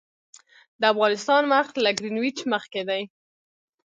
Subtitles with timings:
[0.79, 3.01] د افغانستان وخت له ګرینویچ مخکې دی